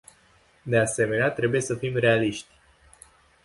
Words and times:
De 0.63 0.77
asemenea, 0.79 1.29
trebuie 1.31 1.61
să 1.61 1.75
fim 1.75 1.95
realiști. 1.97 2.49